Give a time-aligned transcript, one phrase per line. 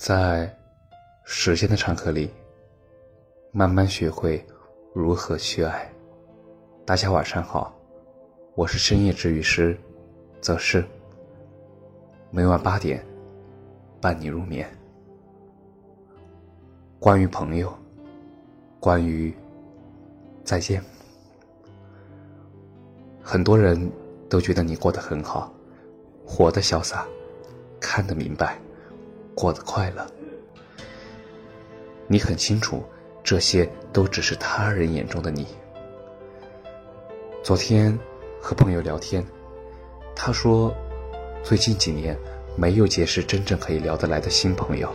[0.00, 0.50] 在
[1.24, 2.30] 时间的长河里，
[3.52, 4.42] 慢慢学会
[4.94, 5.92] 如何去爱。
[6.86, 7.78] 大家晚上好，
[8.54, 9.78] 我是深夜治愈师，
[10.40, 10.82] 则是
[12.30, 13.04] 每晚八点
[14.00, 14.66] 伴你入眠。
[16.98, 17.70] 关于朋友，
[18.80, 19.30] 关于
[20.44, 20.82] 再见，
[23.22, 23.92] 很多人
[24.30, 25.52] 都觉得你过得很好，
[26.24, 27.06] 活得潇洒，
[27.78, 28.58] 看得明白。
[29.40, 30.06] 过得快乐，
[32.06, 32.84] 你很清楚，
[33.24, 35.46] 这些都只是他人眼中的你。
[37.42, 37.98] 昨天
[38.38, 39.26] 和朋友聊天，
[40.14, 40.76] 他说，
[41.42, 42.14] 最近几年
[42.54, 44.92] 没有结识真正可以聊得来的新朋友，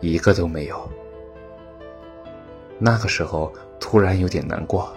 [0.00, 0.90] 一个都没有。
[2.76, 4.92] 那个时候突然有点难过，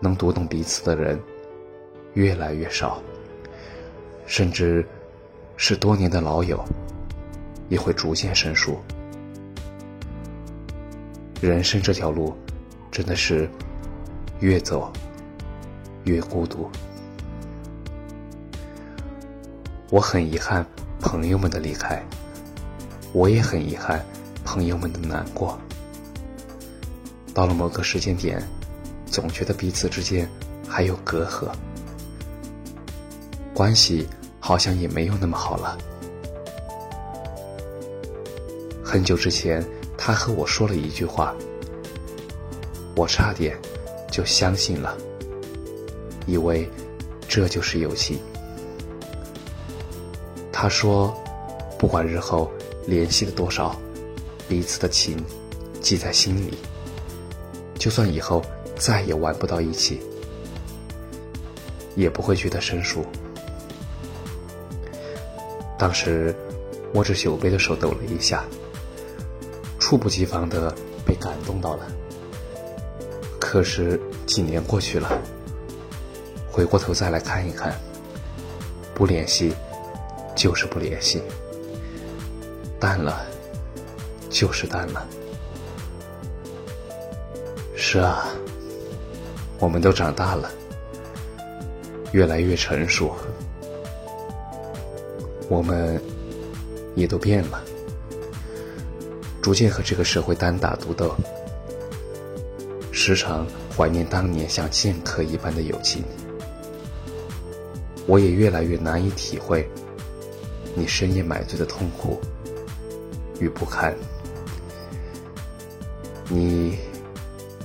[0.00, 1.20] 能读懂彼此的人
[2.14, 3.02] 越来越少，
[4.24, 4.82] 甚至。
[5.56, 6.62] 是多年的老友，
[7.68, 8.78] 也会逐渐生疏。
[11.40, 12.34] 人生这条路，
[12.90, 13.48] 真的是
[14.40, 14.92] 越走
[16.04, 16.70] 越孤独。
[19.90, 20.66] 我很遗憾
[21.00, 22.02] 朋友们的离开，
[23.12, 24.04] 我也很遗憾
[24.44, 25.58] 朋友们的难过。
[27.34, 28.42] 到了某个时间点，
[29.06, 30.28] 总觉得彼此之间
[30.68, 31.50] 还有隔阂，
[33.54, 34.08] 关系。
[34.44, 35.78] 好像也没有那么好了。
[38.82, 39.64] 很久之前，
[39.96, 41.32] 他和我说了一句话，
[42.96, 43.56] 我差点
[44.10, 44.98] 就相信了，
[46.26, 46.68] 以为
[47.28, 48.18] 这就是友情。
[50.52, 51.16] 他说，
[51.78, 52.50] 不管日后
[52.84, 53.80] 联系了多少，
[54.48, 55.24] 彼此的情
[55.80, 56.58] 记在心里，
[57.78, 58.44] 就算以后
[58.76, 60.00] 再也玩不到一起，
[61.94, 63.06] 也不会觉得生疏。
[65.82, 66.32] 当时
[66.94, 68.44] 握着酒杯的手抖了一下，
[69.80, 70.72] 猝不及防的
[71.04, 71.84] 被感动到了。
[73.40, 75.10] 可是几年过去了，
[76.52, 77.74] 回过头再来看一看，
[78.94, 79.52] 不联系
[80.36, 81.20] 就是不联系，
[82.78, 83.26] 淡了
[84.30, 85.04] 就是淡了。
[87.74, 88.28] 是啊，
[89.58, 90.48] 我们都长大了，
[92.12, 93.16] 越来越成熟。
[95.52, 96.00] 我们
[96.94, 97.62] 也都变了，
[99.42, 101.14] 逐渐和这个社会单打独斗，
[102.90, 103.46] 时常
[103.76, 106.02] 怀念当年像剑客一般的友情。
[108.06, 109.68] 我也越来越难以体会
[110.74, 112.18] 你深夜买醉的痛苦
[113.38, 113.94] 与不堪，
[116.30, 116.78] 你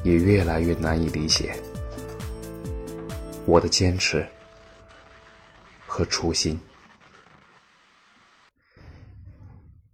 [0.04, 1.56] 也越来越难以理解
[3.46, 4.28] 我的坚持
[5.86, 6.60] 和初心。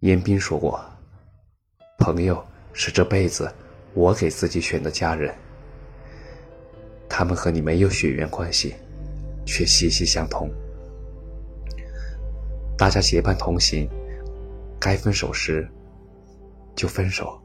[0.04, 0.84] 严彬说过
[1.98, 3.50] ：“朋友是这辈子
[3.94, 5.34] 我给自己选的家人，
[7.08, 8.76] 他们和你没有血缘关系，
[9.46, 10.52] 却息息相通。
[12.78, 13.90] 大家结伴同行，
[14.78, 15.66] 该分手时
[16.76, 17.42] 就分手，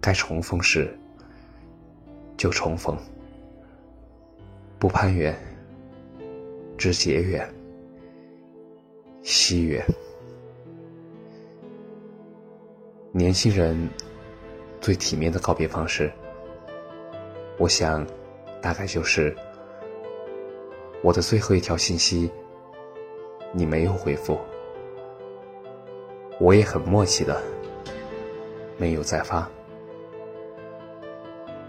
[0.00, 0.96] 该重逢时
[2.36, 2.96] 就重逢，
[4.78, 5.36] 不攀缘，
[6.78, 7.52] 只结缘，
[9.24, 9.84] 惜缘。”
[13.14, 13.90] 年轻人
[14.80, 16.10] 最体面的告别方式，
[17.58, 18.06] 我想，
[18.62, 19.36] 大概就是
[21.02, 22.30] 我的最后一条信息，
[23.52, 24.40] 你没有回复，
[26.40, 27.38] 我也很默契的
[28.78, 29.46] 没有再发，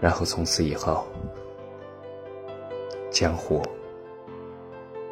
[0.00, 1.06] 然后从此以后，
[3.10, 3.62] 江湖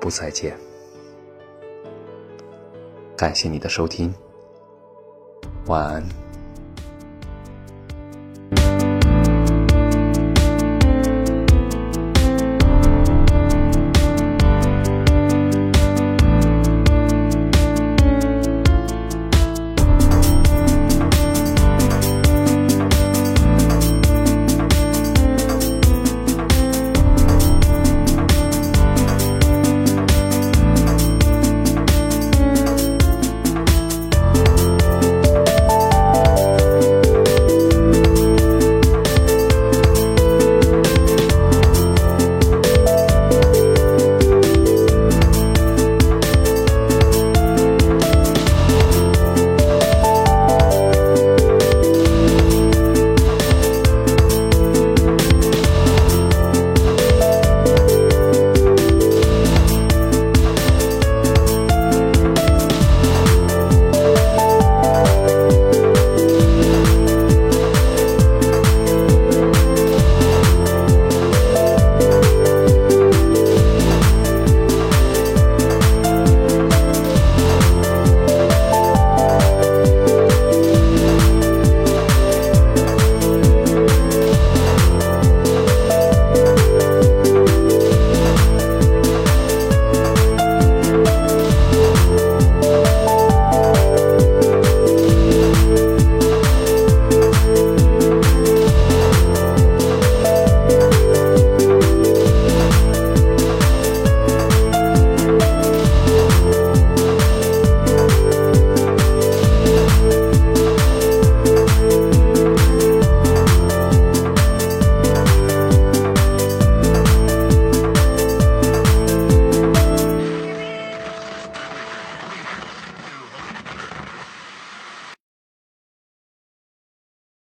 [0.01, 0.57] 不再见。
[3.19, 4.13] 感谢你的收听。
[5.73, 6.32] 晚安。